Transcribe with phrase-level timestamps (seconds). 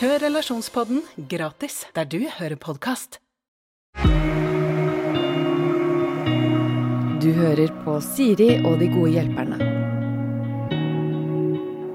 [0.00, 3.18] Hør Relasjonspodden gratis der du hører podkast.
[7.20, 9.58] Du hører på Siri og de gode hjelperne.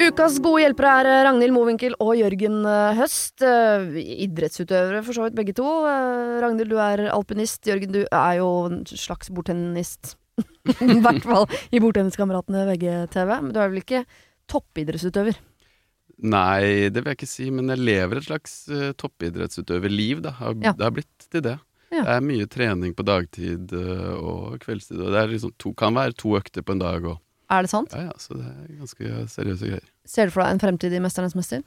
[0.05, 3.41] Ukas gode hjelpere er eh, Ragnhild Mowinckel og Jørgen eh, Høst.
[3.41, 3.97] eh,
[4.27, 5.65] Idrettsutøvere for så vidt, begge to.
[6.45, 7.65] Ragnhild, du er alpinist.
[7.65, 10.13] Jørgen, du er jo en slags bordtennist.
[10.77, 13.35] I hvert fall i Bordtenniskameratene VGTV.
[13.47, 14.05] Men du er vel ikke
[14.45, 15.41] toppidrettsutøver?
[16.23, 20.31] Nei, det vil jeg ikke si, men jeg lever et slags uh, toppidrettsutøverliv, da.
[20.39, 20.71] Har, Ja.
[20.77, 21.57] Det har blitt til det.
[21.91, 22.01] Ja.
[22.03, 24.99] Det er mye trening på dagtid uh, og kveldstid.
[25.01, 27.19] Og det er liksom to, kan være to økter på en dag òg.
[27.51, 27.91] Er det sant?
[27.93, 29.89] Ja ja, så det er ganske seriøse greier.
[30.09, 31.61] Ser du for deg en fremtid i Mesternes mester?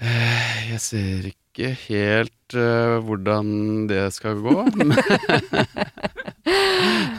[0.00, 2.56] Eh, Jeg ser ikke helt
[3.04, 4.54] hvordan det skal gå.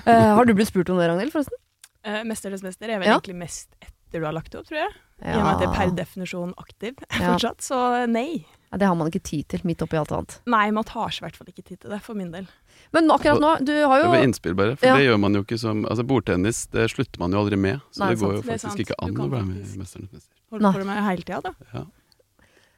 [0.06, 1.60] har du blitt spurt om det, Ragnhild, forresten?
[2.04, 3.20] Uh, Mesternes mester er vel Ja.
[3.20, 4.92] egentlig mest etter du har lagt det opp, tror jeg.
[5.24, 7.32] I og med at det er per definisjon aktiv Ja.
[7.34, 7.78] fortsatt, så
[8.12, 8.46] nei.
[8.74, 10.40] Ja, Det har man ikke tid til, midt oppi alt annet.
[10.50, 12.48] Nei, man tar seg i hvert fall ikke tid til det, for min del.
[12.92, 14.76] Men akkurat nå, du har jo innspill, bare.
[14.76, 14.96] For Ja.
[14.98, 17.80] det gjør man jo ikke som Altså, bordtennis det slutter man jo aldri med.
[17.94, 18.46] Så Nei, det går sant.
[18.46, 20.34] jo faktisk ikke an å være med i Mesternes mester.
[20.52, 21.54] Holder på med hele tida, da.
[21.74, 21.86] Ja.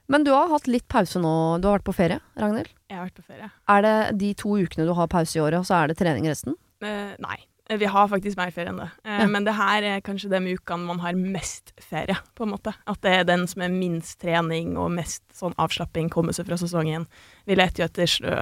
[0.08, 1.60] Men du har hatt litt pause nå.
[1.64, 2.70] Du har vært på ferie, Ragnhild.
[2.92, 3.50] Jeg har vært på ferie.
[3.74, 6.28] Er det de to ukene du har pause i året, og så er det trening
[6.30, 6.54] resten?
[6.86, 7.40] Eh, nei.
[7.70, 8.90] Eh, Vi har faktisk mer ferie enn det.
[9.06, 9.28] Eh, Ja.
[9.28, 12.74] Men det her er kanskje de ukene man har mest ferie, på en måte.
[12.88, 16.58] At det er den som er minst trening og mest sånn avslapping, komme seg fra
[16.58, 17.08] sesongen.
[17.48, 18.38] Vi leter jo etter slø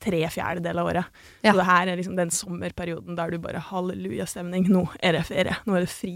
[0.00, 1.04] tre fjerdedeler av året.
[1.44, 1.52] Ja.
[1.52, 4.68] Så det her er liksom den sommerperioden der du bare hallelujastemning.
[4.72, 5.56] Nå er det ferie.
[5.66, 6.14] Nå er det fri.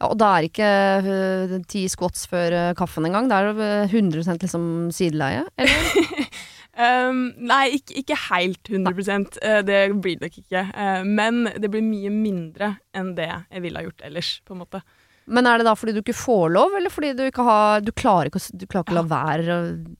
[0.00, 0.70] Ja, og da er ikke
[1.06, 3.28] øh, ti squats før kaffen engang.
[3.30, 6.34] Da er det øh, 100 liksom sideleie, eller?
[6.74, 10.66] Um, nei, ikke, ikke helt 100 eh, det blir det nok ikke.
[10.74, 14.64] Uh, men det blir mye mindre enn det jeg ville ha gjort ellers, på en
[14.64, 14.82] måte.
[15.24, 17.92] Men er det da fordi du ikke får lov, eller fordi du ikke har Du
[17.96, 19.58] klarer ikke, du klarer ikke å la være,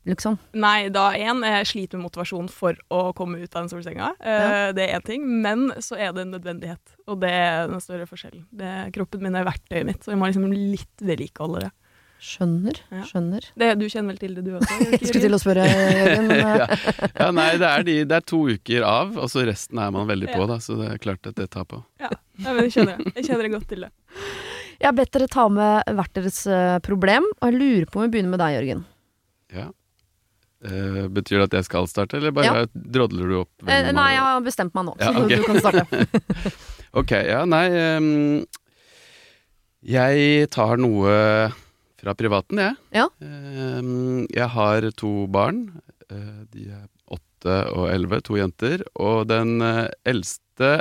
[0.09, 0.37] liksom?
[0.61, 4.13] Nei, da én, jeg sliter med motivasjon for å komme ut av den solsenga.
[4.21, 5.25] Eh, Det er én ting.
[5.45, 8.45] Men så er det en nødvendighet, og det er den større forskjellen.
[8.53, 11.73] Det, kroppen min er verktøyet mitt, så jeg må liksom litt vedlikeholde det.
[12.25, 12.79] Skjønner.
[12.89, 13.03] Ja.
[13.05, 13.45] Skjønner.
[13.61, 13.69] det.
[13.77, 14.79] Du kjenner vel til det, du også?
[14.95, 16.69] Jeg skulle til å spørre, Jørgen, men øh, ja.
[17.11, 20.09] ja, nei, det er, de, det er to uker av, og så resten er man
[20.09, 20.57] veldig på, da.
[20.65, 21.83] Så det er klart at det tar på.
[22.01, 22.09] Ja,
[22.41, 23.13] ja, men jeg kjenner det.
[23.19, 23.91] Jeg kjenner det godt til det.
[24.81, 28.07] jeg har bedt dere ta med hvert deres øh, problem, og jeg lurer på om
[28.07, 28.85] vi begynner med deg, Jørgen.
[29.55, 29.67] Ja.
[30.65, 33.53] Uh, betyr det at jeg skal starte, eller bare drodler du opp?
[33.69, 36.55] Eh, nei, jeg har bestemt meg nå, Ja, så du kan starte.
[36.95, 37.67] Ok, ja, nei
[37.99, 38.07] um,
[39.85, 41.13] Jeg tar noe
[42.05, 42.77] fra privaten, jeg.
[42.95, 43.09] Ja.
[43.25, 45.67] Ehm, jeg har to barn.
[46.11, 46.85] Eh, de er
[47.15, 48.85] åtte og elleve, to jenter.
[49.01, 50.77] Og den eh, eldste,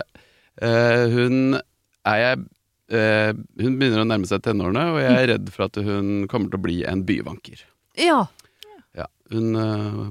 [0.61, 1.59] eh, hun
[2.03, 2.49] er jeg
[2.93, 6.59] Hun begynner å nærme seg tenårene, og jeg er redd for at hun kommer til
[6.59, 7.63] å bli en byvanker.
[7.97, 8.19] Ja.
[8.93, 9.55] Ja, hun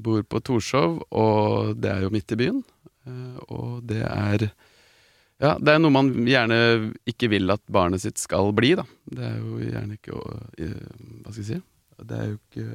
[0.03, 2.59] bor på Torshov, og det er jo midt i byen.
[3.55, 4.49] Og det er
[5.43, 6.57] Ja, det er noe man gjerne
[7.11, 8.85] ikke vil at barnet sitt skal bli, da.
[9.11, 11.57] Det er jo gjerne ikke å Hva skal jeg si?
[12.03, 12.67] Det er jo ikke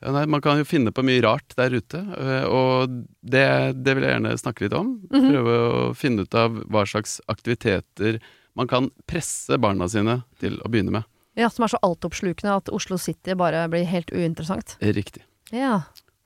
[0.00, 3.46] ja, nei, Man kan jo finne på mye rart der ute, eh, og det,
[3.84, 4.94] det vil jeg gjerne snakke litt om.
[5.12, 5.26] Mhm.
[5.32, 8.20] Prøve å finne ut av hva slags aktiviteter
[8.56, 11.04] man kan presse barna sine til å begynne med.
[11.36, 14.76] ja, som er så altoppslukende at Oslo City bare blir helt uinteressant.
[14.80, 15.22] Riktig.
[15.52, 15.82] Ja.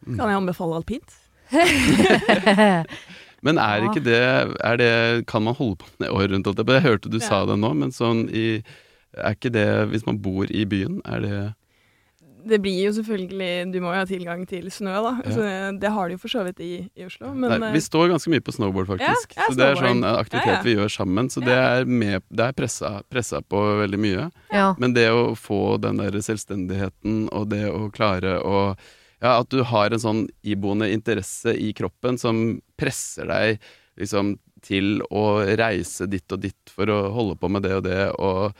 [0.06, 1.14] Kan jeg anbefale alpint?
[3.44, 3.90] Men er Ja.
[3.90, 4.20] ikke det,
[4.64, 6.46] er det Kan man holde på med det året rundt?
[6.48, 6.66] alt Jeg?
[6.80, 8.62] Jeg hørte du sa det nå, men sånn i
[9.14, 11.42] Er ikke det Hvis man bor i byen, er det
[12.46, 15.12] Det blir jo selvfølgelig Du må jo ha tilgang til snø, da.
[15.24, 15.30] Ja.
[15.36, 15.44] Så
[15.80, 17.30] det har de jo for så vidt i, i Oslo.
[17.34, 19.32] Men Nei, eh, Vi står ganske mye på snowboard, faktisk.
[19.36, 20.62] Ja, ja, så det er sånn eh, aktivitet Ja, ja.
[20.66, 21.30] vi gjør sammen.
[21.32, 24.26] Så det er, med, det er pressa, pressa på veldig mye.
[24.52, 24.74] ja.
[24.78, 28.74] Men det å få den der selvstendigheten og det å klare å
[29.24, 33.62] Ja, at du har en sånn iboende interesse i kroppen som presser deg
[34.00, 34.34] liksom
[34.64, 38.52] til å reise ditt og ditt for å holde på med det og det, og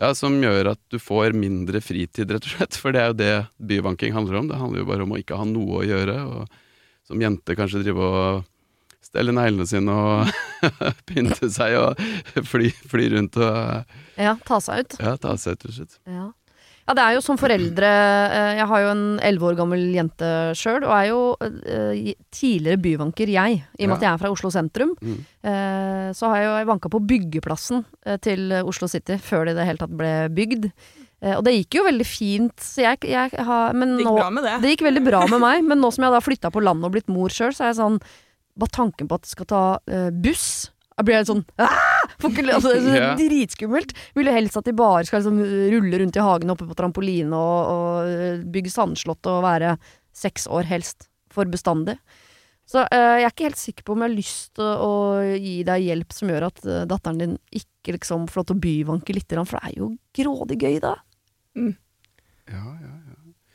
[0.00, 2.78] ja, som gjør at du får mindre fritid, rett og slett.
[2.80, 3.34] For det er jo det
[3.70, 4.46] byvanking handler om.
[4.48, 6.54] Det handler jo bare om å ikke ha noe å gjøre, og
[7.04, 8.46] som jente kanskje drive og
[9.04, 10.30] stelle neglene sine og
[11.08, 12.00] pynte seg og
[12.48, 14.98] fly, fly rundt og ja, ta seg ut.
[15.02, 16.00] ja, ta seg ut, rett og slett.
[16.08, 16.26] Ja.
[16.90, 20.30] Ja, det er jo som foreldre eh, Jeg har jo en elleve år gammel jente
[20.58, 23.60] sjøl, og er jo eh, tidligere byvanker, jeg.
[23.78, 24.96] I og med at jeg er fra Oslo sentrum.
[24.98, 25.20] Mm.
[25.46, 27.84] Eh, så har jeg jo vanka på byggeplassen
[28.26, 30.66] til Oslo City før det i det hele tatt ble bygd.
[31.22, 34.16] Eh, og det gikk jo veldig fint, så jeg, jeg har Men Det gikk nå
[34.18, 34.56] bra med det.
[34.64, 36.90] Det gikk veldig bra med meg, men nå som jeg da har flytta på landet
[36.90, 38.02] og blitt mor sjøl, så er jeg sånn
[38.60, 39.62] Bare tanken på at jeg skal ta
[40.10, 40.48] buss
[41.00, 41.76] Jeg blir helt sånn «Ah!»
[42.20, 43.92] Ikke- altså, Det er så dritskummelt.
[44.14, 45.38] Vil jo helst at de bare skal liksom
[45.72, 49.76] rulle rundt i hagen oppe på trampoline og, og eh, bygge sandslott og være
[50.12, 51.06] seks år helst.
[51.32, 51.94] For bestandig.
[52.68, 55.36] Så eh, jeg er ikke helt sikker på om jeg har lyst til å, å
[55.38, 58.64] gi deg hjelp som gjør at eh, datteren din ikke liksom får lov til å
[58.66, 59.88] byvanke litt, for det er jo
[60.20, 60.92] grådig gøy, da.
[61.56, 62.99] Ja, ja, ja.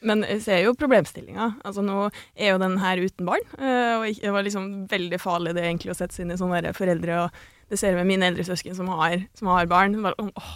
[0.06, 1.50] Men jeg ser jo problemstillinga.
[1.66, 3.48] Altså, nå er jo den her uten barn.
[3.58, 6.74] eh, og det var liksom veldig farlig det egentlig å sette seg inn i sånne
[6.78, 7.26] foreldre.
[7.26, 9.98] Og det ser jeg med mine eldre søsken som har, som har barn.
[10.06, 10.56] Bare, åh,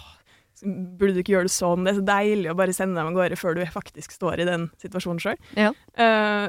[0.62, 1.84] burde du ikke gjøre det sånn?
[1.86, 4.48] Det er så deilig å bare sende dem av gårde før du faktisk står i
[4.48, 5.38] den situasjonen sjøl.
[5.58, 5.72] Ja.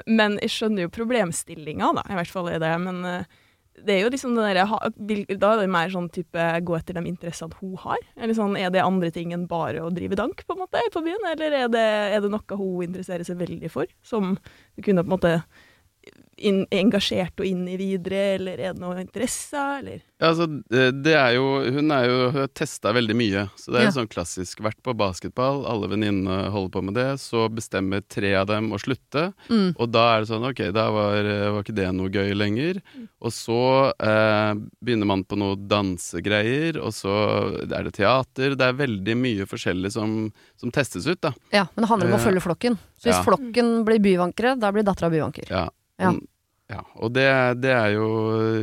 [0.05, 2.03] men jeg skjønner jo problemstillinga, da.
[2.11, 2.73] I hvert fall i det.
[2.83, 3.39] Men eh,
[3.79, 4.65] det er jo liksom den derre
[5.39, 8.01] Da er det mer sånn type gå etter de interessene hun har.
[8.17, 11.03] Eller sånn, Er det andre ting enn bare å drive dank på en måte på
[11.05, 14.35] byen, eller er det, er det noe hun interesserer seg veldig for, som
[14.75, 15.35] du kunne på en måte
[16.41, 21.13] inn, engasjert og inn i videre, eller er det noe interesse, eller Ja, altså, det
[21.17, 23.43] er jo Hun er jo testa veldig mye.
[23.57, 23.91] Så det er Ja.
[23.95, 24.59] sånn klassisk.
[24.61, 27.07] Vært på basketball, alle venninnene holder på med det.
[27.19, 29.33] Så bestemmer tre av dem å slutte.
[29.49, 29.75] Mm.
[29.79, 32.81] Og da er det sånn Ok, da var, var ikke det noe gøy lenger.
[33.21, 33.57] Og så
[33.99, 34.53] eh,
[34.83, 37.13] begynner man på noe dansegreier, og så
[37.65, 38.55] er det teater.
[38.57, 41.33] Det er veldig mye forskjellig som, som testes ut, da.
[41.53, 42.77] Ja, men det handler om å Eh, følge flokken.
[42.99, 43.23] Så hvis ja.
[43.25, 45.49] flokken blir byvankere, da blir dattera byvanker.
[45.49, 45.67] Ja.
[46.01, 46.13] Ja.
[46.71, 46.81] Ja.
[46.95, 47.27] og det,
[47.59, 48.07] det er jo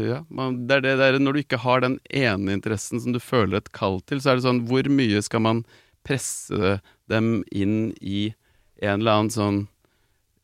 [0.01, 3.21] ja, man, det er det der, Når du ikke har den ene interessen som du
[3.21, 5.61] føler et kall til, så er det sånn Hvor mye skal man
[6.09, 6.79] presse
[7.13, 8.31] dem inn i
[8.81, 9.59] en eller annen sånn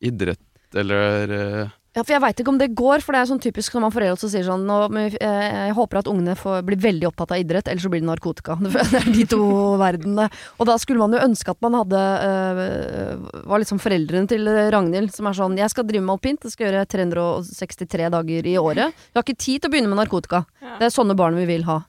[0.03, 3.39] idrett eller eh, Ja, for jeg veit ikke om det går, for det er sånn
[3.39, 4.77] typisk når man foreldre også sier sånn nå,
[5.15, 8.09] eh, Jeg håper at ungene får, blir veldig opptatt av idrett, ellers så blir det
[8.09, 8.57] narkotika.
[8.65, 9.45] Det er de to
[9.79, 10.27] verdenene.
[10.59, 13.13] Og da skulle man jo ønske at man hadde øh,
[13.47, 16.67] Var liksom foreldrene til Ragnhild som er sånn Jeg skal drive med alpint, jeg skal
[16.67, 18.91] gjøre 363 dager i året.
[18.91, 20.43] Jeg har ikke tid til å begynne med narkotika.
[20.75, 21.79] Det er sånne barn vi vil ha.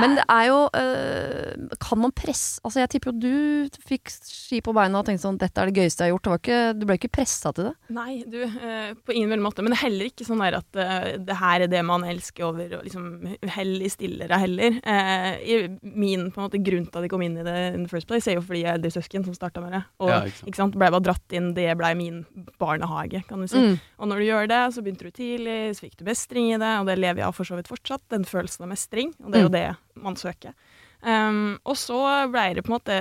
[0.00, 4.60] Men det er jo øh, Kan man presse Altså, jeg tipper jo du fikk ski
[4.64, 6.24] på beina og tenkte sånn Dette er det gøyeste jeg har gjort.
[6.26, 7.72] Det var ikke, du ble ikke pressa til det.
[7.94, 9.62] Nei, du, eh, på ingen vel måte.
[9.64, 12.46] Men det er heller ikke sånn der at eh, det her er det man elsker
[12.48, 13.06] over og liksom
[13.54, 14.78] hell i stillere heller.
[14.84, 17.84] Eh, i min på en måte grunn til at jeg kom inn i det in
[17.86, 19.82] the first place, er jo fordi jeg er eldre søsken som starta med det.
[20.02, 20.50] Og Ja, ikke sant.
[20.52, 22.22] ikke sant, ble bare dratt inn, det ble min
[22.60, 23.60] barnehage, kan du si.
[23.60, 23.78] Mm.
[24.00, 26.72] Og når du gjør det, så begynte du tidlig, så fikk du mestring i det,
[26.80, 29.40] og det lever jeg av for så vidt fortsatt, den følelsen av mestring, og det
[29.40, 29.56] er jo Mm.
[29.70, 30.54] Det man søker.
[31.00, 31.96] Um, og så
[32.28, 32.96] ble det på en måte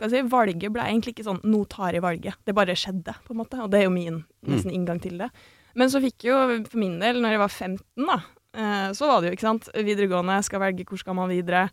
[0.00, 2.40] kan si, Valget ble egentlig ikke sånn 'nå tar jeg valget'.
[2.44, 3.60] Det bare skjedde, på en måte.
[3.62, 5.30] Og det er jo min nesten inngang til det.
[5.76, 8.18] Men så fikk jeg jo, for min del, når jeg var 15, da,
[8.56, 11.68] eh, så var det jo, ikke sant, videregående, skal velge hvor skal man videre.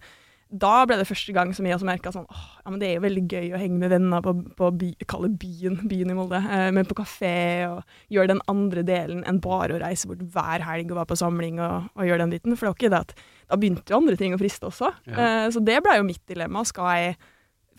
[0.53, 2.97] Da ble det første gang som jeg også merka sånn åh, ja, men det er
[2.99, 6.41] jo veldig gøy å henge med venner på, på by, kalle byen, byen i Molde,
[6.45, 7.33] eh, men på kafé
[7.71, 7.81] og
[8.13, 11.57] gjøre den andre delen enn bare å reise bort hver helg og være på samling
[11.57, 12.53] og, og gjøre den biten.
[12.53, 13.15] For det var ikke det at
[13.49, 14.93] da begynte jo andre ting å friste også.
[15.09, 15.17] Ja.
[15.17, 16.61] Eh, så det ble jo mitt dilemma.
[16.69, 17.17] Skal jeg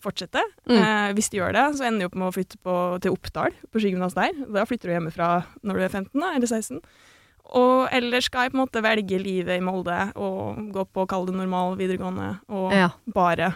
[0.04, 0.42] fortsette?
[0.68, 0.76] Mm.
[0.76, 3.56] Eh, hvis de gjør det, så ender de opp med å flytte på, til Oppdal,
[3.72, 4.34] på skigymnas der.
[4.52, 5.30] Da flytter du hjemmefra
[5.62, 6.82] når du er 15 da, eller 16.
[7.52, 11.26] Og ellers skal jeg på en måte velge livet i Molde og gå på kall
[11.26, 12.88] det normal videregående og Ja.
[13.06, 13.54] bare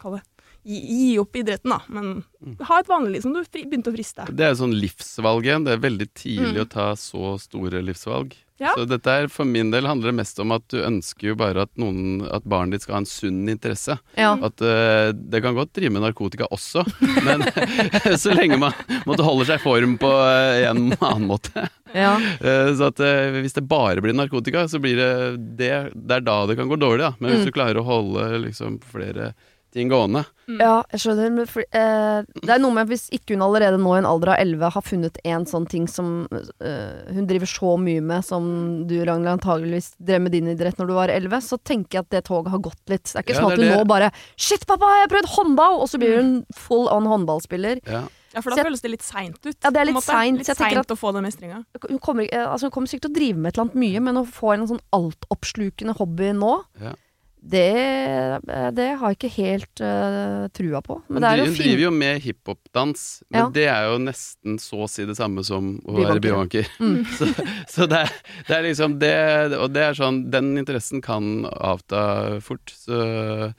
[0.00, 0.22] kall det
[0.64, 1.80] gi, gi opp idretten, da.
[1.88, 2.24] Men
[2.64, 4.24] ha et vanlig liv som du fri, begynte å friste.
[4.34, 5.64] Det er sånn livsvalg igjen.
[5.64, 6.64] Det er veldig tidlig Mm.
[6.66, 8.34] å ta så store livsvalg.
[8.58, 8.72] Ja.
[8.74, 11.62] Så dette er, for min del handler det mest om at du ønsker jo bare
[11.66, 13.94] at, noen, at barnet ditt skal ha en sunn interesse.
[14.18, 14.32] Ja.
[14.42, 16.82] At uh, Det kan godt drive med narkotika også,
[17.28, 17.44] men
[18.22, 18.74] så lenge man
[19.06, 21.68] måtte holde seg i form på eh, en annen måte.
[21.94, 22.16] ja.
[22.42, 25.12] Uh, så at uh, hvis det bare blir narkotika, så blir det
[25.60, 27.04] det, det er da det kan gå dårlig.
[27.06, 27.14] Da.
[27.20, 27.46] Men hvis Mm.
[27.46, 29.30] du klarer å holde liksom flere
[29.78, 31.30] ting gående Ja, jeg skjønner.
[31.36, 34.32] Men for, eh, det er noe med hvis ikke hun allerede nå i en alder
[34.32, 38.46] av 11 har funnet en sånn ting som eh, hun driver så mye med som
[38.88, 42.10] du, Ragnhild, antageligvis drev med din idrett når du var 11, så tenker jeg at
[42.16, 43.04] det toget har gått litt.
[43.04, 43.76] Det er ikke Ja, sånn at hun det.
[43.76, 45.80] nå bare Shit, pappa, jeg har prøvd håndball!
[45.82, 47.84] Og så blir hun full on håndballspiller.
[47.86, 48.06] ja.
[48.34, 49.56] Ja, for da jeg- føles det litt seint ut.
[49.64, 51.62] Ja, det er litt seint, Litt seint å få den mestringa.
[51.88, 54.00] Hun kommer, eh, altså hun kommer sikkert til å drive med et eller annet mye,
[54.04, 56.92] men å få en sånn altoppslukende hobby nå, Ja.
[57.40, 60.98] Det, eh, det har jeg ikke helt uh, trua på.
[61.08, 63.48] Men det er hun driver jo med hiphop-dans, men Ja.
[63.54, 66.68] det er jo nesten så å si det samme som å være byvanker.
[66.82, 67.04] Mm.
[67.18, 67.30] Så,
[67.68, 68.12] så det, er,
[68.48, 69.14] det er liksom det
[69.58, 72.70] Og det er sånn Den interessen kan avta fort.
[72.74, 73.52] Så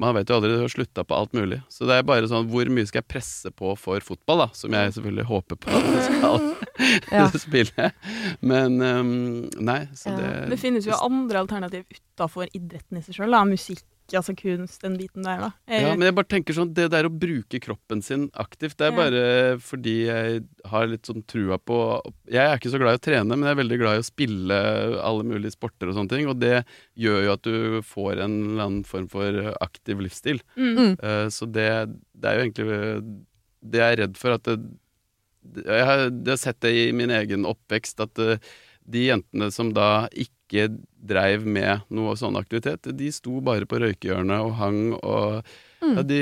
[0.00, 1.58] man vet jo aldri, du har slutta på alt mulig.
[1.68, 4.48] Så det er bare sånn hvor mye skal jeg presse på for fotball, da?
[4.56, 6.46] Som jeg selvfølgelig håper på at jeg skal
[7.12, 7.26] Ja.
[7.46, 7.90] spille.
[8.40, 9.12] Men um,
[9.60, 10.16] nei, så Ja.
[10.16, 13.36] det Det finnes jo andre alternativ utafor idretten i seg sjøl.
[13.48, 15.50] Musikk, altså kunst, den biten der, da.
[15.66, 18.88] Eh, Ja, men jeg bare tenker sånn, det der å bruke kroppen sin aktivt, det
[18.88, 18.96] er Ja.
[18.96, 21.78] bare fordi jeg har litt sånn trua på
[22.28, 24.10] Jeg er ikke så glad i å trene, men jeg er veldig glad i å
[24.10, 26.64] spille alle mulige sporter og sånne ting, og det
[26.98, 30.40] gjør jo at du får en eller annen form for aktiv livsstil.
[30.56, 30.74] mm.
[30.76, 30.92] Mm.
[31.02, 33.24] Eh, så det, det er jo egentlig
[33.64, 34.56] Det jeg er redd for at det,
[35.54, 38.38] det- jeg, har, jeg har sett det i min egen oppvekst, at eh,
[38.84, 40.41] de jentene som da ikke
[41.02, 45.96] dreiv med noe sånn aktivitet, de sto bare på røykehjørnet og hang og Mm.
[45.96, 46.18] ja, de,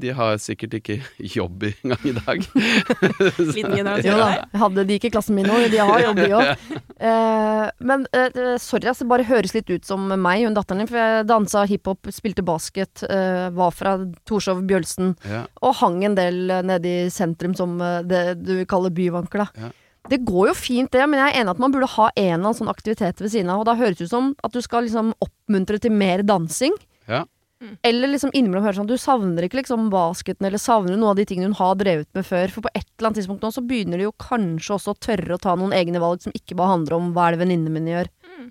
[0.00, 0.94] de har sikkert ikke
[1.36, 2.46] jobb engang i dag.
[3.52, 4.28] Liten generasjon Jo da,
[4.62, 6.52] hadde de ikke klassen min nå, de har jobb de òg.
[7.02, 10.86] Eh, men eh, sorry, altså, det bare høres litt ut som meg, hun datteren din.
[10.86, 13.96] For jeg dansa hiphop, spilte basket, eh, var fra
[14.28, 17.74] Torshov, Bjølsen, Ja, og hang en del nede i sentrum som
[18.06, 19.66] det du kaller byvanker, da.
[19.66, 19.72] Ja.
[20.10, 22.40] Det går jo fint det, men jeg er enig at man burde ha en eller
[22.40, 24.86] annen sånn aktivitet ved siden av, og da høres det ut som at du skal
[24.86, 26.74] liksom oppmuntre til mer dansing.
[27.06, 27.22] Ja.
[27.62, 27.76] Mm.
[27.86, 31.26] Eller liksom innimellom høre sånn Du savner ikke liksom basketen, eller savner noe av de
[31.30, 32.50] tingene hun har drevet med før?
[32.50, 35.36] For på et eller annet tidspunkt nå så begynner de jo kanskje også å tørre
[35.36, 37.94] å ta noen egne valg som ikke bare handler om hva er det venninnene mine
[37.94, 38.10] gjør.
[38.32, 38.48] Mm.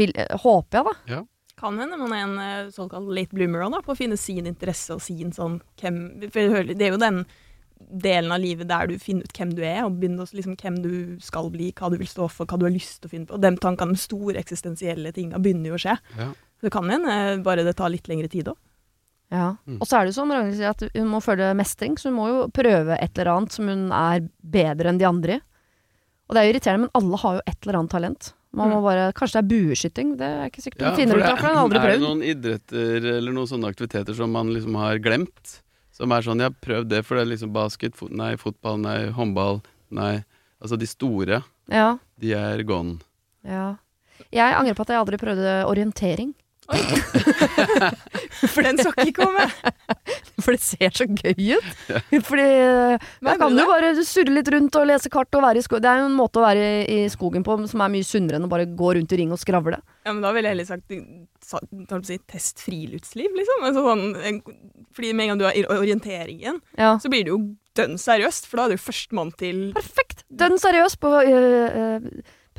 [0.00, 0.96] Vil, eh, håper jeg, da.
[1.14, 1.20] Ja.
[1.60, 4.48] Kan hende man er en eh, såkalt late bloomer òg, da, på å finne sin
[4.50, 6.02] interesse og sin sånn hvem
[6.32, 7.22] For det er jo den
[7.80, 10.78] delen av livet der du finner ut hvem du er, og begynner å liksom hvem
[10.84, 10.92] du
[11.24, 13.38] skal bli, hva du vil stå for, hva du har lyst til å finne på.
[13.38, 15.98] Og de tankene de store eksistensielle tingene, begynner jo å skje.
[16.20, 16.32] ja.
[16.60, 18.58] Det kan hende bare det tar litt lengre tid òg.
[19.32, 19.54] Ja.
[19.64, 19.78] Mm.
[19.78, 22.18] Og så er det jo som Ragnhild sier, at hun må føle mestring, så hun
[22.18, 25.40] må jo prøve et eller annet som hun er bedre enn de andre i.
[26.28, 28.28] Og det er jo irriterende, men alle har jo et eller annet talent.
[28.54, 31.26] Man må bare, Kanskje det er bueskyting, det er ikke sikkert Ja, hun finner ut
[31.26, 34.50] av, for hun har aldri Er det noen idretter eller noen sånne aktiviteter som man
[34.54, 35.60] liksom har glemt?
[36.00, 38.78] Som er sånn, jeg har prøvd det, for det er liksom basket, fot, nei, fotball,
[38.80, 39.60] nei, håndball,
[39.92, 40.22] nei.
[40.60, 42.98] Altså de store, Ja, de er gone.
[43.44, 43.76] ja.
[44.30, 46.34] Jeg angrer på at jeg aldri prøvde orientering.
[48.50, 49.46] For den skal ikke komme!
[50.44, 51.70] For det ser så gøy ut.
[52.24, 52.46] Fordi
[53.26, 55.84] da kan du bare surre litt rundt og lese kart og være i skogen.
[55.84, 58.46] Det er jo en måte å være i, skogen på som er mye sunnere enn
[58.48, 59.80] å bare gå rundt i ring og skravle.
[60.06, 63.66] Ja, men da ville jeg heller sagt si, test friluftsliv, liksom.
[63.68, 64.40] Altså, sånn, en,
[64.96, 66.94] fordi med en gang du har i- orientering igjen, Ja.
[67.02, 67.40] så blir det jo
[67.76, 70.24] dønn seriøst, for da er du førstemann til Perfekt!
[70.32, 72.08] Dønn seriøst på øh, øh,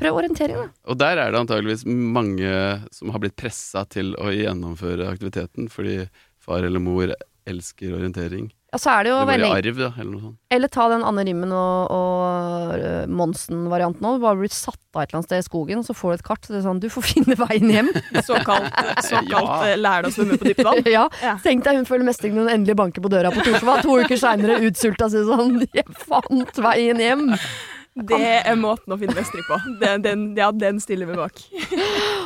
[0.00, 0.70] Prøv orientering, da.
[0.88, 2.54] Og der er det antageligvis mange
[2.94, 6.00] som har blitt pressa til å gjennomføre aktiviteten fordi
[6.42, 7.12] far eller mor
[7.48, 8.50] elsker orientering.
[8.72, 10.36] Ja, så er det jo Det veldig arv, da, eller noe sånt.
[10.56, 14.22] Eller ta den Anne Rimmen og, og øh, Monsen-varianten òg.
[14.22, 16.24] Bare blir satt av et eller annet sted i skogen, og så får du et
[16.24, 16.40] kart.
[16.46, 17.90] Så det er sånn, du får finne veien hjem.
[18.24, 18.72] såkalt,
[19.04, 19.76] såkalt ja.
[19.76, 20.80] lær deg å svømme på dypt vann.
[20.96, 21.04] ja.
[21.20, 21.36] Ja.
[21.44, 23.84] Tenk deg hun føler mestring når hun endelig banker på døra på Torshov.
[23.84, 27.28] To uker seinere utsulta sier sånn Jeg fant veien hjem!
[27.92, 28.16] Det
[28.48, 29.56] er måten å finne mestring på.
[29.82, 31.42] Den, den, ja, den stiller vi bak.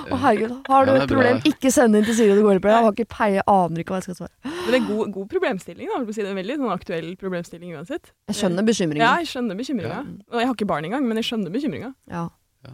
[0.06, 1.50] Å herregud, har du Ja, et problem, bra.
[1.50, 2.70] ikke send inn til Siri det går på.
[2.70, 4.34] Jeg har ikke peie, aner ikke hva jeg skal svare.
[4.46, 5.88] Men det er en god, god problemstilling.
[5.90, 5.98] Da.
[6.12, 8.12] Si Det er en veldig sånn, aktuell problemstilling uansett.
[8.30, 9.06] Jeg skjønner Ja, bekymringen.
[9.24, 9.98] jeg skjønner bekymringa.
[10.30, 11.90] Og jeg har ikke barn engang, men jeg skjønner bekymringa.
[12.14, 12.28] Ja.
[12.66, 12.72] Ja,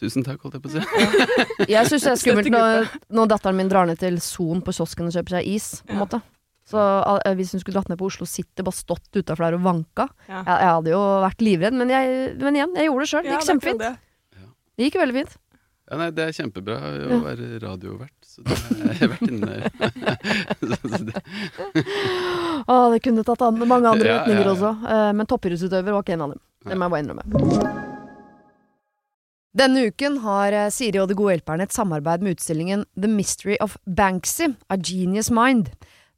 [0.00, 1.66] tusen takk, holdt jeg på å si.
[1.72, 5.08] Jeg syns det er skummelt når, når datteren min drar ned til Son på kiosken
[5.08, 5.70] og kjøper seg is.
[5.88, 6.04] På en Ja.
[6.04, 6.20] måte
[6.70, 6.78] Så
[7.26, 10.08] eh, hvis hun skulle dratt ned på Oslo City, bare stått utafor der og vanka
[10.28, 10.40] Ja.
[10.46, 13.22] jeg, jeg hadde jo vært livredd, men, jeg, men igjen, jeg gjorde det sjøl.
[13.26, 13.80] Det gikk kjempefint.
[13.84, 13.94] det.
[14.78, 15.38] Det gikk veldig fint.
[15.90, 17.16] Ja, nei, det er kjempebra å Ja.
[17.24, 18.14] være radiovert.
[18.30, 19.50] Så det har jeg vært inne
[20.94, 21.22] så det,
[22.70, 24.54] Å, det kunne tatt an mange andre Ja, retninger ja, ja.
[24.54, 24.70] også.
[24.94, 26.40] Eh, men toppidrettsutøver var ikke en av dem.
[26.70, 27.24] Det må jeg bare innrømme.
[29.60, 33.56] Denne uken har eh, Siri og De gode hjelperne et samarbeid med utstillingen The Mystery
[33.64, 35.72] of Banksy, A Genius Mind.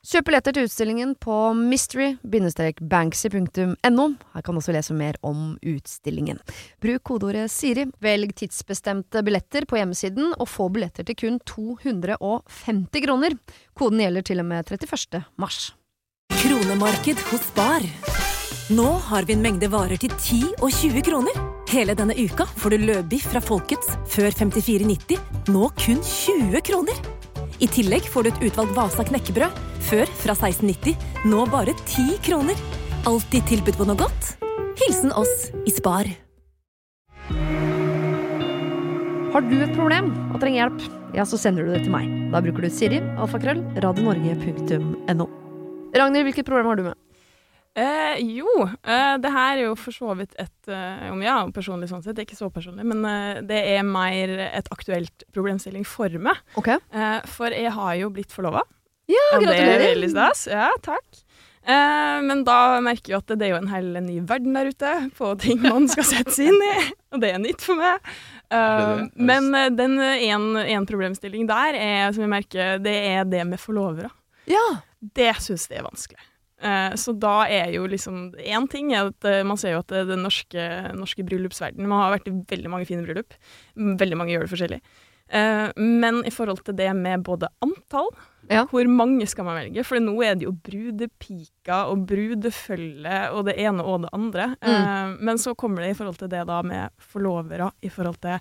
[0.00, 4.06] Kjøp billetter til utstillingen på mystery-banksy.no.
[4.32, 6.40] Her kan du også lese mer om utstillingen.
[6.80, 13.36] Bruk kodeordet Siri, velg tidsbestemte billetter på hjemmesiden, og få billetter til kun 250 kroner.
[13.76, 15.20] Koden gjelder til og med 31.
[15.36, 15.76] mars.
[16.32, 17.84] Kronemarked hos Bar.
[18.72, 21.36] Nå har vi en mengde varer til 10 og 20 kroner.
[21.68, 25.20] Hele denne uka får du løbiff fra Folkets før 54,90,
[25.52, 26.96] nå kun 20 kroner.
[27.60, 30.94] I tillegg får du et utvalgt Vasa knekkebrød, før fra 1690,
[31.28, 32.56] nå bare 10 kroner.
[33.08, 34.30] Alltid tilbud på noe godt.
[34.80, 36.08] Hilsen oss i Spar.
[39.30, 42.08] Har du et problem og trenger hjelp, ja, så sender du det til meg.
[42.32, 45.28] Da bruker du Siri, alfakrøll, radionorge.no.
[46.00, 46.98] Ragnhild, hvilket problem har du med?
[47.78, 51.86] Eh, jo, eh, det her er jo for så vidt et eh, Om ja, personlig
[51.92, 55.86] sånn sett, det er ikke så personlig, men eh, det er mer et aktuelt problemstilling
[55.86, 56.40] for meg.
[56.58, 56.80] Okay.
[56.90, 58.64] Eh, for jeg har jo blitt forlova.
[59.10, 59.70] Ja, gratulerer!
[59.70, 60.42] det er veldig stas.
[60.50, 61.22] Ja, takk.
[61.60, 64.94] Eh, men da merker jeg at det er jo en hel ny verden der ute
[65.14, 66.74] på ting man skal sette seg inn i,
[67.14, 68.10] og det er nytt for meg.
[69.14, 74.10] Men den en problemstilling der er, som jeg merker, det er det med forlovere.
[74.50, 74.64] Ja.
[74.98, 76.18] Det syns jeg er vanskelig.
[76.60, 79.94] Eh, så da er jo liksom Én ting er at eh, man ser jo at
[80.10, 83.36] den norske, norske bryllupsverdenen Man har vært i veldig mange fine bryllup.
[83.76, 84.80] Veldig mange gjør det forskjellig.
[85.30, 88.10] Eh, men i forhold til det med både antall
[88.50, 88.64] Ja.
[88.66, 89.84] Hvor mange skal man velge?
[89.86, 94.48] For nå er det jo brudepika og brudefølge og det ene og det andre.
[94.60, 95.18] Mm.
[95.20, 98.40] men så kommer det i forhold til det da med forlovere, i forhold til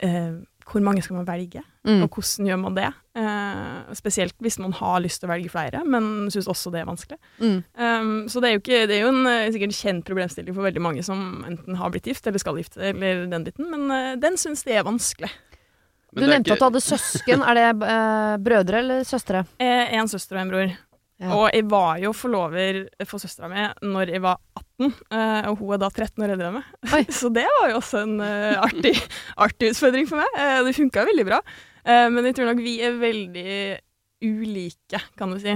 [0.00, 2.00] eh, hvor mange skal man velge, Mm.
[2.02, 2.88] og hvordan gjør man det?
[3.14, 6.88] Eh, spesielt hvis man har lyst til å velge flere, men syns også det er
[6.88, 7.18] vanskelig.
[7.38, 7.60] Mm.
[7.78, 10.66] Um, så det er jo, ikke, det er jo en sikkert sikkert kjent problemstilling for
[10.66, 14.16] veldig mange som enten har blitt gift eller skal gifte eller den biten, men uh,
[14.18, 15.30] den syns det er vanskelig.
[16.16, 17.42] Du Men det er nevnte ikke- at du hadde søsken.
[17.46, 19.44] Er det uh, brødre eller søstre?
[19.60, 20.76] Eh, en søster og en bror.
[21.16, 21.32] Ja.
[21.32, 25.72] Og jeg var jo forlover for søstera mi når jeg var 18, eh, og hun
[25.72, 27.12] er da 13 år eldre enn meg.
[27.18, 28.92] Så det var jo også en eh, artig,
[29.46, 30.36] artig utfordring for meg.
[30.36, 31.40] Eh, det funka veldig bra.
[31.86, 33.52] Men jeg tror nok vi er veldig
[34.26, 35.52] ulike, kan du si.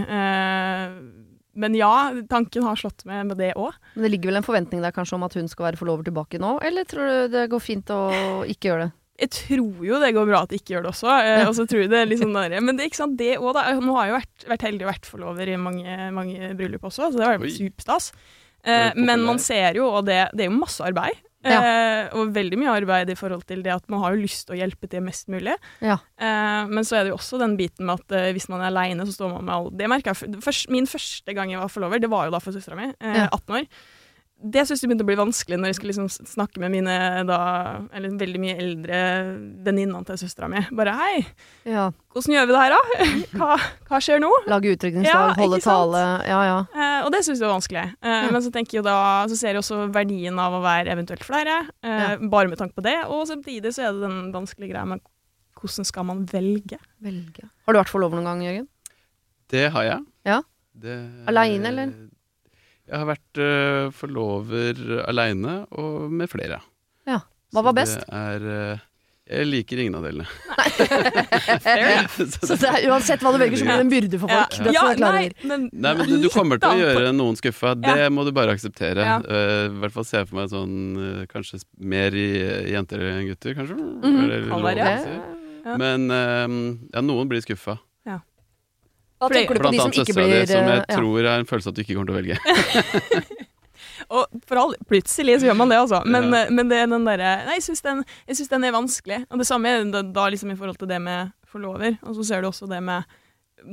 [1.58, 1.90] Men ja,
[2.30, 3.74] tanken har slått meg med det òg.
[3.96, 6.38] Men det ligger vel en forventning der kanskje om at hun skal være forlover tilbake
[6.38, 7.98] nå, eller tror du det går fint å
[8.46, 8.94] ikke gjøre det?
[9.20, 11.12] Jeg tror jo det går bra at de ikke gjør det også.
[11.12, 13.18] Eh, og så tror jeg det er litt sånn der, Men det er ikke sant,
[13.20, 13.66] det òg, da.
[13.78, 17.10] Nå har jeg jo vært, vært heldig og vært forlover i mange, mange bryllup også,
[17.10, 18.12] så det var superstas.
[18.12, 21.16] Er Eh, men man ser jo, og det, det er jo masse arbeid.
[21.40, 24.58] Eh, og veldig mye arbeid i forhold til det at man har jo lyst til
[24.58, 25.54] å hjelpe til mest mulig.
[25.80, 25.96] Ja.
[26.20, 28.68] Eh, men så er det jo også den biten med at eh, hvis man er
[28.68, 31.72] aleine, så står man med alle Det merka jeg først, Min første gang jeg var
[31.72, 33.28] forlover, det var jo da for søstera mi, eh, Ja.
[33.32, 33.70] 18 år.
[34.40, 36.94] Det syntes jeg begynte å bli vanskelig når jeg skulle liksom snakke med mine
[37.28, 37.38] da,
[37.92, 39.00] eller veldig mye eldre
[39.66, 40.62] venninnene til søstera mi.
[40.72, 41.26] Bare hei,
[41.68, 41.90] Ja.
[42.14, 43.08] hvordan gjør vi det her, da?
[43.40, 43.58] Hva,
[43.90, 44.30] hva skjer nå?
[44.48, 46.04] Lage utrykningsdag, Ja, holde tale.
[46.28, 46.58] Ja, ja.
[46.72, 47.84] Eh, og det syns jeg var vanskelig.
[48.00, 48.96] Eh, Men så jeg jo da,
[49.28, 52.82] så ser jeg også verdien av å være eventuelt flere, eh, bare med tanke på
[52.86, 52.96] det.
[53.12, 55.00] Og samtidig så er det den vanskelige greia med
[55.60, 56.78] hvordan skal man velge?
[57.04, 57.44] Velge.
[57.66, 58.68] Har du vært forlover noen gang, Jørgen?
[59.52, 60.00] Det har jeg.
[60.24, 60.40] Ja.
[60.80, 60.96] Det,
[61.28, 61.92] Aleine, eller?
[62.90, 66.58] Jeg har vært uh, forlover aleine og med flere.
[67.06, 67.20] Ja.
[67.54, 68.02] Hva var best?
[68.02, 68.80] Det er uh,
[69.30, 70.26] Jeg liker ingen av delene.
[72.48, 74.56] Så det er, uansett hva du velger, så blir det en byrde for folk.
[74.58, 74.72] Ja.
[74.74, 77.76] ja, nei, men Nei, men du, du kommer til å gjøre noen skuffa.
[77.78, 79.06] Det må du bare akseptere.
[79.06, 79.20] Ja.
[79.22, 82.26] Uh, I hvert fall se for meg sånn Kanskje mer i
[82.72, 83.78] jenter enn gutter, kanskje?
[83.78, 84.24] Mm -hmm.
[84.24, 84.90] Eller, være.
[85.60, 85.76] Ja.
[85.78, 87.78] Men ja, noen blir skuffa.
[89.20, 90.84] Da tenker du på Blant de som annet ikke søstera di, blir som jeg eh,
[90.88, 90.96] ja.
[90.96, 93.36] tror er en følelse at du ikke kommer til å velge.
[94.16, 96.00] Og for all, plutselig så gjør man det, altså.
[96.08, 96.44] Men, Ja.
[96.46, 98.04] eh, men det er den derre Nei, jeg syns den,
[98.54, 99.20] den er vanskelig.
[99.30, 101.98] Og det samme er da, da liksom i forhold til det med forlover.
[102.02, 103.04] Og så ser du også det med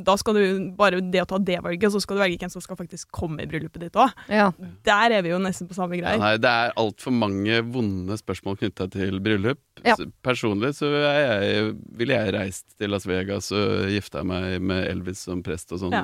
[0.05, 0.41] Da skal du
[0.77, 3.43] bare det å ta det valget, så skal du velge hvem som skal faktisk komme
[3.43, 4.11] i bryllupet ditt òg.
[4.31, 4.49] Ja.
[4.87, 8.57] Der er vi jo nesten på samme Ja, nei, det er altfor mange vonde spørsmål
[8.59, 9.61] knytta til bryllup.
[9.85, 9.95] Ja.
[10.25, 15.23] Personlig så er jeg, ville jeg reist til Las Vegas og gifta meg med Elvis
[15.27, 15.95] som prest og sånn.
[15.95, 16.03] Ja.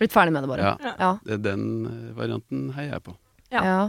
[0.00, 0.76] Blitt ferdig med det, bare.
[0.80, 1.12] ja, Ja.
[1.26, 3.16] det, den eh, varianten heier jeg på.
[3.52, 3.62] Ja.
[3.62, 3.80] Ja.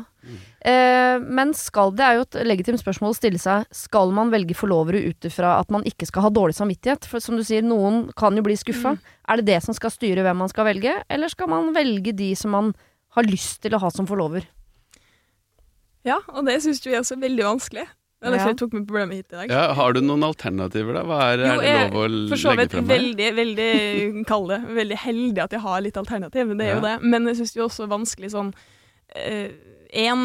[0.61, 3.65] Eh, men skal Det er jo et legitimt spørsmål å stille seg.
[3.73, 7.07] Skal man velge forlovere ut ifra at man ikke skal ha dårlig samvittighet?
[7.09, 8.97] For som du sier, noen kan jo bli skuffa.
[9.27, 12.33] Er det det som skal styre hvem man skal velge, eller skal man velge de
[12.35, 12.73] som man
[13.17, 14.45] har lyst til å ha som forlover?
[16.07, 17.87] Ja, og det syns vi er også veldig vanskelig.
[18.17, 18.51] Det er derfor Ja.
[18.53, 19.49] jeg tok med problemet hit i dag.
[19.51, 21.03] Ja, har du noen alternativer, da?
[21.03, 22.97] Hva er, Jo, er det lov å For så legge vidt frem her?
[22.97, 27.01] veldig, veldig Kall det veldig heldig at jeg har litt alternativ, det er jo det.
[27.03, 28.53] Men jeg syns er også vanskelig sånn
[29.15, 30.23] En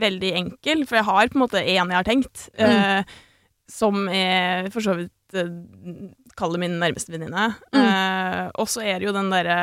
[0.00, 2.64] veldig enkel, for jeg har på en måte én jeg har tenkt, Mm.
[2.72, 3.04] eh,
[3.68, 7.54] som er for så vidt uh, Kall min nærmeste venninne.
[7.72, 7.80] Mm.
[7.84, 9.56] Uh, og så er det jo den derre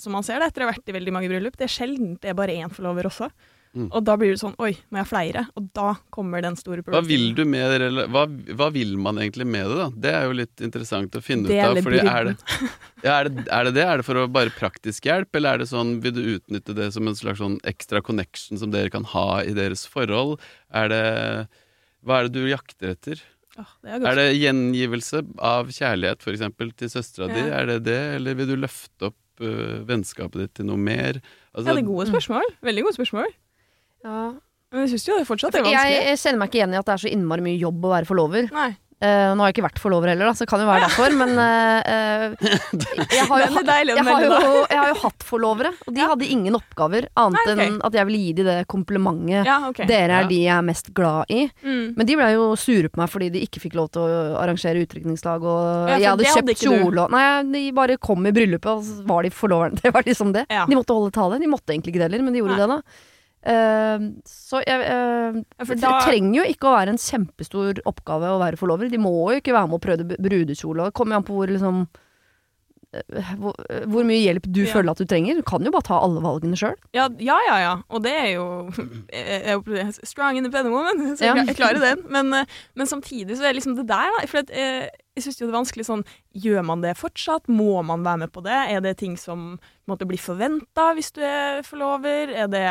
[0.00, 2.16] Som man ser det etter å ha vært i veldig mange bryllup, det er sjelden
[2.20, 3.30] det er bare én forlover også.
[3.74, 3.88] Mm.
[3.90, 5.40] Og da blir det sånn Oi, må jeg ha flere?
[5.58, 7.34] Og da kommer den store Hva vil problemstillingen.
[7.34, 8.22] du med rela- hva,
[8.54, 9.88] hva vil man egentlig med det, da?
[10.04, 11.80] Det er jo litt interessant å finne ut av.
[11.82, 12.36] Fordi er det,
[13.02, 13.82] ja, er, det, er det det?
[13.90, 16.92] Er det for å bare praktisk hjelp, eller er det sånn, vil du utnytte det
[16.94, 20.38] som en slags sånn ekstra connection som dere kan ha i deres forhold?
[20.70, 21.02] Er det
[22.04, 23.22] Hva er det du jakter etter?
[23.58, 24.06] Oh, det er.
[24.10, 27.42] Er det gjengivelse av kjærlighet, for eksempel, til søstera di?
[27.50, 31.20] Er det det, eller vil du løfte opp uh, vennskapet ditt til noe mer?
[31.54, 32.54] Altså, Ja, det er gode spørsmål.
[32.66, 33.34] Veldig gode spørsmål.
[34.04, 34.24] Ja.
[34.74, 35.92] Men jeg syns jo det fortsatt er vanskelig.
[35.94, 37.92] Jeg, jeg kjenner meg ikke igjen i at det er så innmari mye jobb å
[37.94, 38.48] være forlover.
[38.54, 38.72] Nei.
[39.04, 41.14] Uh, nå har jeg ikke vært forlover heller, da, så det kan jo være derfor,
[41.18, 42.52] men eh, eh,
[43.10, 45.96] jeg, har jo, Den deilig å jeg, har jo, jeg har jo hatt forlovere, og
[45.96, 47.66] de hadde ingen oppgaver annet Nei, okay.
[47.66, 49.50] enn at jeg ville gi dem det komplimentet.
[49.50, 49.88] Ja, okay.
[49.90, 50.30] Dere er Ja.
[50.30, 51.42] de jeg er mest glad i.
[51.66, 51.84] Mm.
[51.98, 54.80] Men de ble jo sure på meg fordi de ikke fikk lov til å arrangere
[54.86, 55.42] utdrikningslag.
[55.42, 58.70] Og Ja, jeg hadde hadde kjøpt ikke kjole og Nei, de bare kom i bryllupet,
[58.72, 59.76] og så var de forloverne.
[59.84, 60.46] Det var liksom det.
[60.54, 60.64] Ja.
[60.70, 61.42] De måtte holde tale.
[61.42, 62.62] De måtte egentlig ikke det heller, men de gjorde Nei.
[62.62, 63.10] det, da.
[63.44, 65.74] Eh, så jeg, uh, Ja, da...
[65.74, 68.88] det trenger jo ikke å være en kjempestor oppgave å være forlover.
[68.88, 70.88] De må jo ikke være med å prøve brudekjole.
[70.88, 71.82] Det kommer jo an på hvor liksom
[72.94, 73.58] eh, hvor,
[73.90, 74.70] hvor mye hjelp du Ja.
[74.72, 75.36] føler at du trenger.
[75.36, 76.78] Du kan jo bare ta alle valgene sjøl.
[76.96, 77.74] Ja, ja, ja, ja.
[77.92, 78.46] Og det er jo
[79.12, 82.06] jeg jeg, Strong independent woman, så jeg, jeg klarer den.
[82.08, 84.24] Men, eh, men samtidig så er det liksom det der, da.
[84.30, 87.44] For at, eh, jeg syns jo det er vanskelig sånn Gjør man det fortsatt?
[87.52, 88.56] Må man være med på det?
[88.72, 92.32] Er det ting som måtte bli forventa hvis du er forlover?
[92.32, 92.68] Er det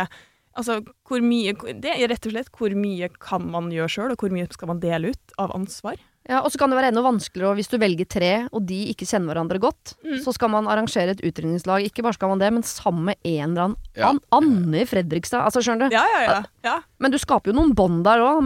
[0.53, 4.21] Altså, hvor mye Det er rett og slett hvor mye kan man gjøre sjøl, og
[4.21, 5.97] hvor mye skal man dele ut av ansvar?
[6.23, 9.07] Ja, og så kan det være enda vanskeligere hvis du velger tre, og de ikke
[9.09, 9.95] kjenner hverandre godt.
[10.05, 10.21] Mm.
[10.23, 11.89] Så skal man arrangere et utrydningslag.
[11.89, 14.09] Ikke bare skal man det, men sammen med en eller annen Ja.
[14.13, 15.43] An Anne i Fredrikstad.
[15.43, 15.97] Altså, skjønner du?
[15.97, 16.37] Ja, ja, ja.
[16.63, 16.77] ja.
[17.03, 18.39] Men du skaper jo noen bånd der òg.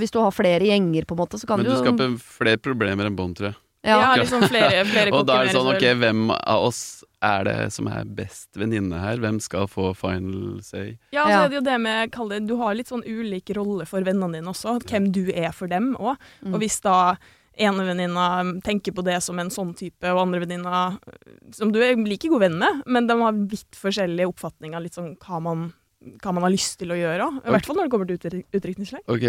[0.00, 2.58] Hvis du har flere gjenger, på en måte, så kan Men du du skaper flere
[2.58, 3.60] problemer enn bånd, tror jeg.
[3.86, 4.22] Ja, ja.
[4.22, 6.82] liksom flere, flere Og da er det sånn, ok, hvem av oss
[7.24, 9.16] er det som er best venninne her?
[9.22, 10.98] Hvem skal få final say?
[11.14, 11.40] Ja, så Ja.
[11.44, 14.38] er det jo det med kalle det, Du har litt sånn ulik rolle for vennene
[14.40, 16.16] dine også, hvem du er for dem òg.
[16.44, 16.52] Mm.
[16.54, 17.16] Og hvis da
[17.56, 18.26] ene venninna
[18.60, 20.98] tenker på det som en sånn type, og andre venninna
[21.56, 25.14] som du er like god venn med, men de har vidt forskjellige oppfatninger litt sånn
[25.16, 25.72] hva man,
[26.22, 27.38] hva man har lyst til å gjøre òg.
[27.46, 29.02] I hvert fall når det kommer til utdrik- utdrikningslag.
[29.10, 29.24] Ok,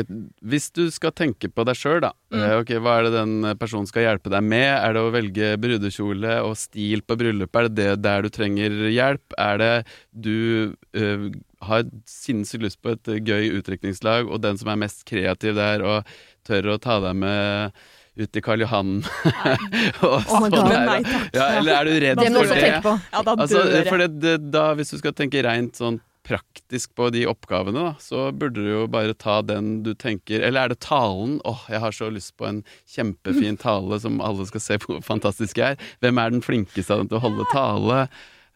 [0.46, 2.12] Hvis du skal tenke på deg sjøl, da.
[2.34, 2.40] Mm.
[2.44, 4.70] eh, Ok, Hva er det den personen skal hjelpe deg med?
[4.78, 7.58] Er det å velge brudekjole og stil på bryllupet?
[7.58, 9.34] Er det det der du trenger hjelp?
[9.38, 9.74] Er det
[10.13, 11.30] du uh,
[11.66, 16.06] har sinnssykt lyst på et gøy utdrikningslag, og den som er mest kreativ der og
[16.48, 17.74] tør å ta deg med
[18.18, 19.04] ut i Karl Johan
[20.02, 20.70] og Oh sånn God.
[20.72, 21.26] der, Nei, takk.
[21.38, 22.70] Ja, eller er du redd for det?
[23.13, 23.88] Ja, da Altså, dør jeg.
[23.92, 27.94] for det, det, da, hvis du skal tenke rent sånn praktisk på de oppgavene, da,
[28.04, 31.38] så burde du jo bare ta den du tenker Eller er det talen?
[31.48, 32.62] Åh, jeg har så lyst på en
[32.94, 35.86] kjempefin tale som alle skal se hvor fantastisk jeg er.
[36.04, 38.02] Hvem er den flinkeste av dem til å holde tale?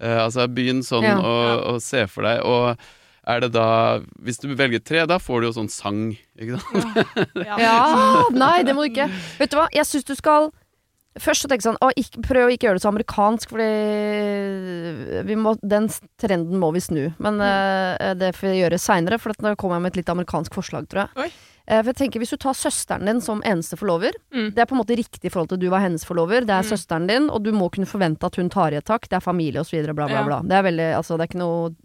[0.01, 1.15] Uh, altså, begynn sånn Ja.
[1.21, 1.36] å,
[1.75, 2.41] å se for deg.
[2.43, 2.75] Og
[3.29, 5.99] er det da Hvis du velger tre, da får du jo sånn sang,
[6.41, 7.36] ikke sant?
[7.38, 7.60] Ja.
[7.62, 7.75] Ja,
[8.43, 9.05] nei, det må du ikke.
[9.38, 10.49] Vet du hva, jeg syns du skal
[11.19, 15.36] Først så jeg sånn, å, ikke, prøv å ikke gjøre det så amerikansk, fordi vi
[15.36, 15.89] må, den
[16.21, 17.02] trenden må vi snu.
[17.19, 20.56] Men eh, det får vi gjøre seinere, for da kommer jeg med et litt amerikansk
[20.56, 21.34] forslag, tror jeg.
[21.67, 24.54] Eh, for jeg tenker Hvis du tar søsteren din som eneste forlover, Mm.
[24.56, 26.63] det er på en måte riktig i forhold til du var hennes forlover, det er
[26.63, 26.71] Mm.
[26.71, 29.19] søsteren din, og du må kunne forvente at hun tar i et tak, det er
[29.19, 30.24] familie osv., bla, bla, Ja.
[30.24, 30.41] bla.
[30.41, 31.76] Det er veldig, altså det er ikke noe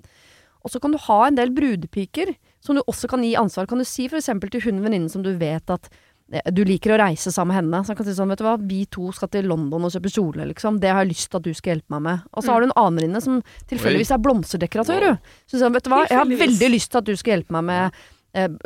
[0.66, 3.68] Og så kan du ha en del brudepiker som du også kan gi ansvar.
[3.68, 4.26] Kan du si f.eks.
[4.50, 5.88] til hun venninnen som du vet at
[6.26, 7.80] du liker å reise sammen med henne.
[7.84, 10.10] Så han kan si sånn, vet du hva, vi to skal til London og kjøpe
[10.10, 10.80] kjole, liksom.
[10.82, 12.26] Det har jeg lyst til at du skal hjelpe meg med.
[12.34, 13.38] Og så har du en annen venninne som
[13.70, 15.32] tilfeldigvis er blomsterdekoratør, du.
[15.46, 17.54] Så sier han, vet du hva, jeg har veldig lyst til at du skal hjelpe
[17.54, 18.04] meg med eh,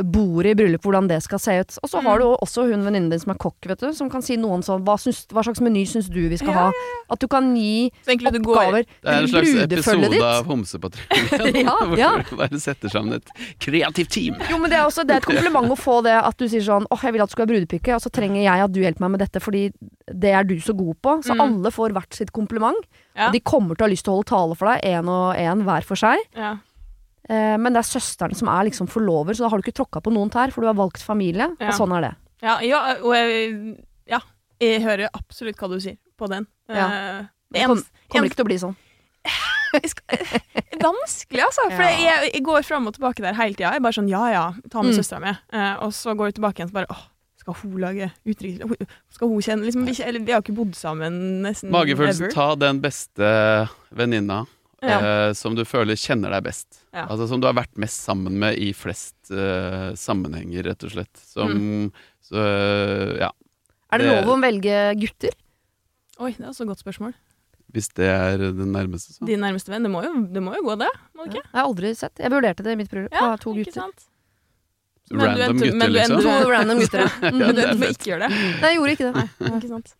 [0.03, 1.77] bordet i bryllup, hvordan det skal se ut.
[1.85, 4.23] Og så har du også hun venninnen din som er kokk, vet du, som kan
[4.27, 6.89] si noen sånn, hva, syns, hva slags meny syns du vi skal Ja, ha?
[7.15, 10.23] At du kan gi oppgaver Det er en slags episode ditt.
[10.27, 11.61] av Homsepatruljen.
[12.01, 13.31] Ja, hvor du bare setter sammen et
[13.63, 14.37] kreativt team.
[14.51, 16.63] Jo, men det er også det er et kompliment å få det at du sier
[16.67, 18.81] sånn åh, jeg vil at du skal være brudepike, og så trenger jeg at du
[18.83, 19.69] hjelper meg med dette, fordi
[20.11, 21.17] det er du så god på.
[21.27, 21.41] Så Mm.
[21.47, 22.77] alle får hvert sitt kompliment.
[23.17, 23.29] Ja.
[23.29, 25.37] Og de kommer til å ha lyst til å holde tale for deg, én og
[25.39, 26.19] én hver for seg.
[26.37, 26.57] Ja.
[27.31, 30.03] Eh, men det er søsteren som er liksom forlover, så da har du ikke tråkka
[30.03, 31.69] på noen tær, for du har valgt familie, Ja.
[31.71, 32.15] og sånn er det.
[32.43, 33.77] Ja, ja, og jeg,
[34.11, 34.19] ja,
[34.61, 36.47] jeg hører absolutt hva du sier på den.
[36.69, 36.87] Ja.
[36.91, 38.77] Eh, det Det kom, kommer ikke til å bli sånn.
[40.81, 41.67] Vanskelig, altså.
[41.71, 41.97] For Ja.
[42.25, 43.73] jeg, jeg går fram og tilbake der hele tida.
[43.77, 44.99] Jeg bare sånn ja ja, ta med Mm.
[44.99, 45.35] søstera mi.
[45.53, 47.03] Eh, og så går jeg tilbake igjen og bare åh,
[47.39, 51.43] skal hun lage utrykk Skal hun kjenne liksom, vi, Eller vi har ikke bodd sammen
[51.43, 52.33] nesten Magefølelsen, ever.
[52.33, 54.47] ta den beste venninna
[54.83, 54.99] Ja.
[55.29, 56.80] eh, som du føler kjenner deg best.
[56.93, 57.05] Ja.
[57.07, 61.17] Altså Som du har vært mest sammen med i flest uh, sammenhenger, rett og slett.
[61.23, 61.93] Som Mm.
[62.23, 63.31] så, uh, Ja.
[63.93, 65.35] Er det Det- lov å velge gutter?
[66.21, 67.15] Oi, det er også et godt spørsmål.
[67.73, 69.25] Hvis det er den nærmeste, så.
[69.25, 69.83] Din nærmeste venn.
[69.87, 70.89] Det må jo, det må jo gå, det?
[71.17, 71.43] Må det Ja.
[71.43, 72.19] Jeg har aldri sett.
[72.19, 73.13] Jeg vurderte det i mitt bryllup.
[73.13, 73.81] Ja, to ikke gutter.
[73.87, 74.07] sant?
[75.11, 76.17] Men du Random endte- gutter, men du liksom.
[76.19, 77.31] endte- To random gutter, ja.
[77.31, 78.31] Men du endte med å ikke gjøre det?
[78.31, 79.29] Nei, jeg gjorde ikke det.
[79.63, 79.95] Ikke sant?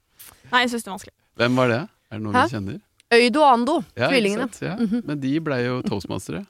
[0.53, 1.15] Nei, jeg syns det er vanskelig.
[1.39, 1.81] Hvem var det?
[2.11, 2.43] Er det noen Hæ?
[2.47, 2.81] vi kjenner?
[3.11, 4.47] Øydo og Ando, Ja, tvillingene.
[4.47, 4.61] sant?
[4.63, 4.77] Ja.
[4.79, 5.01] Mhm.
[5.07, 6.45] Men de ble jo toastmastere.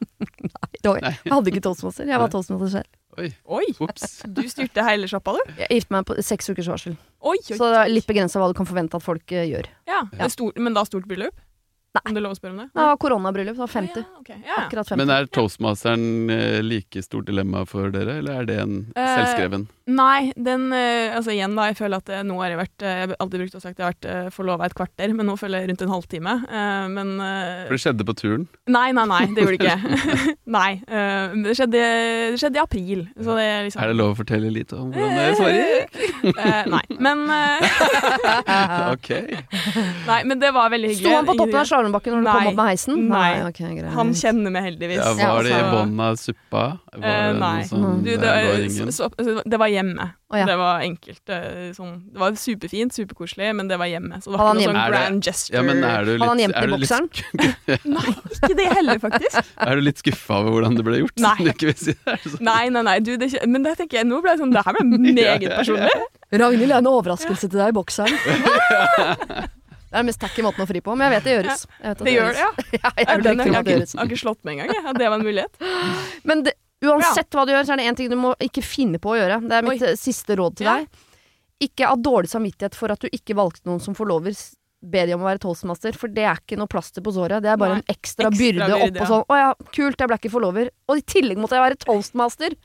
[0.87, 1.12] Oi, Nei.
[1.25, 2.07] Jeg hadde ikke toastmaster.
[2.09, 2.35] Jeg var Nei.
[2.35, 2.88] toastmaster selv.
[3.18, 3.64] Oi, Oi!
[4.37, 5.40] Du styrte hele sjappa, du?
[5.59, 6.94] Jeg gifte meg på seks ukers varsel.
[7.20, 7.57] Oi, oi.
[7.57, 9.66] Så det er litt begrensa hva du kan forvente at folk uh, gjør.
[9.90, 10.29] Ja, ja.
[10.33, 11.35] stort, Men da stort bryllup?
[11.90, 12.03] Nei.
[12.07, 12.68] Om det er lov å spørre om det?
[12.70, 13.57] Det var koronabryllup.
[13.57, 13.96] Det var 50.
[14.05, 14.37] Ja, okay.
[14.44, 14.59] ja, ja.
[14.68, 15.00] Akkurat 50.
[15.00, 19.64] Men er toastmasteren eh, like stort dilemma for dere, eller er det en Eh, selvskreven?
[19.90, 21.64] Nei, den eh, Altså igjen, da.
[21.70, 23.81] Jeg føler at eh, nå har jeg vært eh, Jeg har alltid brukt å sagt
[23.81, 26.35] jeg har vært eh, forlova et kvarter, men nå føler jeg rundt en halvtime.
[26.46, 28.46] Eh, men eh, For det skjedde på turen?
[28.70, 29.20] Nei, nei, nei.
[29.35, 29.98] Det gjorde det ikke.
[30.59, 30.70] nei.
[30.87, 31.83] eh, det skjedde,
[32.37, 33.03] det skjedde i april.
[33.18, 36.07] Så det liksom Er det lov å fortelle litt om hvordan det svarer?
[36.31, 36.85] Eh, nei.
[37.03, 37.59] Men eh,
[38.94, 39.11] Ok.
[40.07, 41.03] Nei, men det var veldig hyggelig.
[41.09, 43.02] Sto han på toppen av slalåmbakken når du kom opp med heisen?
[43.10, 43.30] Nei.
[43.48, 43.90] Okay, greit.
[43.96, 45.00] Han kjenner meg heldigvis.
[45.00, 46.64] Ja, var det i altså- bånn av suppa?
[46.92, 47.62] Var Eh, det nei.
[47.64, 50.10] sånn Du, det, var var- så, så, det var hjemme.
[50.30, 50.44] Oh, ja.
[50.46, 51.22] Det var enkelt.
[51.28, 54.20] eh, Sånn, det var superfint, superkoselig, men det var hjemme.
[54.22, 55.56] Så det var han ikke noe sånn grand gesture.
[55.56, 57.08] Ja, men er du litt, han gjemt i bokseren?
[57.96, 59.50] Nei, ikke det heller, faktisk.
[59.66, 61.18] er du litt skuffa over hvordan det ble gjort?
[61.18, 61.34] Nei.
[61.40, 62.40] siden ikke si det?
[62.46, 62.98] Nei, nei, nei.
[63.00, 64.84] Du, det, men det tenker jeg, nå ble det sånn Det her ble
[65.18, 65.90] meget personlig.
[66.30, 68.14] Ragnhild er en overraskelse til deg i bokseren.
[69.90, 71.62] Det er den mest tacky måten å fri på, men jeg vet det gjøres.
[71.83, 72.50] Vet Det gjør det, ja.
[72.79, 72.90] ja.
[73.00, 73.70] jeg den, har
[74.07, 74.94] ikke, slått meg engang, jeg.
[75.00, 75.64] Det var en mulighet.
[76.31, 76.55] Men det,
[76.87, 79.18] uansett hva du gjør, så er det én ting du må ikke finne på å
[79.18, 79.40] gjøre.
[79.50, 79.90] Det er mitt Oi.
[79.90, 80.76] eh, siste råd til Ja.
[80.79, 81.03] deg.
[81.66, 84.33] Ikke ha dårlig samvittighet for at du ikke valgte noen som forlover.
[84.81, 87.42] Be de om å være toastmaster, for det er ikke noe plaster på såret.
[87.44, 89.09] Det er bare Nei, en ekstra, ekstra byrde byrde, oppå ja.
[89.11, 89.26] sånn.
[89.26, 90.70] Å ja, kult, jeg ble ikke forlover.
[90.88, 92.57] Og i tillegg måtte jeg være toastmaster.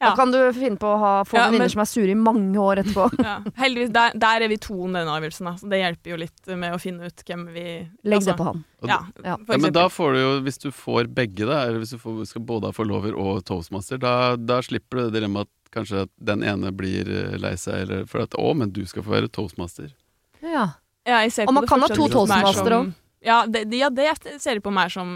[0.00, 2.56] Da kan du finne på å ha, få Ja, venninner som er sure i mange
[2.56, 3.08] år etterpå.
[3.26, 3.34] Ja.
[3.60, 5.52] Heldigvis, der, der er vi to om denne avgjørelsen, da.
[5.60, 7.64] så det hjelper jo litt med å finne ut hvem vi
[8.08, 8.64] Legg altså, det på han.
[8.88, 9.36] Ja, Ja.
[9.52, 12.46] men da får du jo, hvis du får begge, da, eller hvis du får, skal
[12.48, 16.42] både ha forlover og toastmaster, da, da slipper du det dilemmaet at kanskje at den
[16.42, 19.92] ene blir eh, lei seg, eller for at 'å, men du skal få være toastmaster'.
[20.40, 20.70] Ja.
[21.06, 22.94] Ja, jeg ser Og man det kan ha to Toastmaster toastmastere også.
[23.22, 24.06] Ja, det, det- ja, det
[24.40, 25.08] ser de på meg som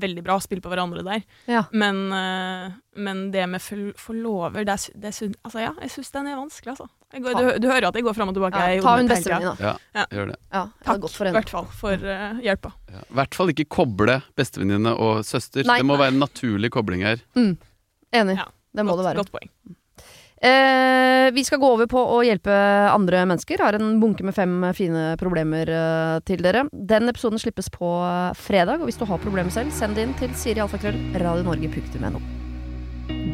[0.00, 1.22] veldig bra å spille på hverandre der.
[1.48, 1.62] Ja.
[1.72, 3.62] Men, eh, men det med
[3.96, 6.88] forlover, det er, det Altså ja, jeg syns den er vanskelig, altså.
[7.14, 8.60] Jeg går, du, du hører at jeg går fram og tilbake.
[8.60, 9.16] Ja, ta hun da.
[9.58, 10.04] Ja, Ja.
[10.12, 10.36] gjør det.
[10.52, 12.74] Ja, Takk, godt for i hvert fall, for uh, hjelpa.
[12.92, 13.00] Ja.
[13.08, 15.64] I hvert fall ikke koble bestevenninne og søster.
[15.66, 15.80] Nei.
[15.80, 17.24] Det må være en naturlig kobling her.
[17.34, 18.36] Enig.
[18.36, 19.24] Ja, Det må godt, det være.
[19.24, 19.50] Godt poeng.
[20.40, 22.54] Eh, vi skal gå over på å hjelpe
[22.88, 23.60] andre mennesker.
[23.60, 26.64] Har en bunke med fem fine problemer eh, til dere.
[26.72, 30.16] Den episoden slippes på eh, fredag, og hvis du har problemer selv, send det inn
[30.20, 32.20] til Siri Alfakrøll, radionorge.no.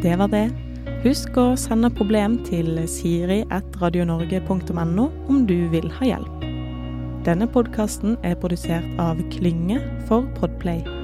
[0.02, 0.46] Det var det.
[1.06, 6.36] Husk å sende problem til siri.radionorge.no om du vil ha hjelp.
[7.26, 9.78] Denne podkasten er produsert av Klynge
[10.10, 10.95] for Podplay.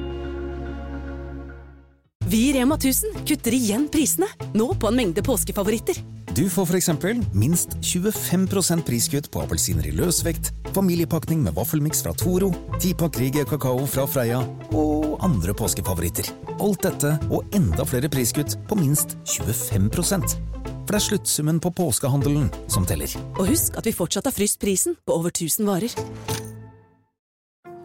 [2.32, 4.24] Vi i Rema 1000 kutter igjen prisene,
[4.56, 5.98] nå på en mengde påskefavoritter.
[6.32, 12.14] Du får for eksempel minst 25% priskutt på appelsiner i løsvekt, familiepakning med vaffelmiks fra
[12.16, 14.40] Toro, 10-pakk Rieger kakao fra Freia
[14.70, 16.32] og andre påskefavoritter.
[16.56, 22.48] Alt dette og enda flere priskutt på minst 25% For det er sluttsummen på påskehandelen
[22.64, 23.12] som teller.
[23.36, 26.00] Og husk at vi fortsatt har fryst prisen på over 1000 varer.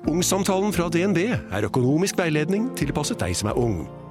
[0.07, 3.81] Ungsamtalen fra DNB er økonomisk veiledning tilpasset deg som er ung.